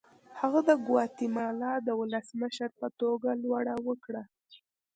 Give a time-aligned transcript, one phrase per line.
[0.39, 4.23] هغه د ګواتیمالا د ولسمشر په توګه لوړه وکړه.